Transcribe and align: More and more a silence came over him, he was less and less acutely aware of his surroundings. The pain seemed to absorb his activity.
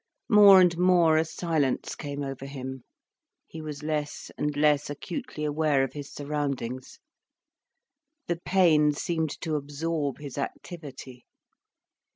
More 0.29 0.59
and 0.59 0.75
more 0.79 1.15
a 1.17 1.23
silence 1.23 1.93
came 1.93 2.23
over 2.23 2.47
him, 2.47 2.83
he 3.45 3.61
was 3.61 3.83
less 3.83 4.31
and 4.35 4.57
less 4.57 4.89
acutely 4.89 5.43
aware 5.45 5.83
of 5.83 5.93
his 5.93 6.11
surroundings. 6.11 6.97
The 8.25 8.37
pain 8.43 8.93
seemed 8.93 9.29
to 9.41 9.53
absorb 9.57 10.17
his 10.17 10.39
activity. 10.39 11.27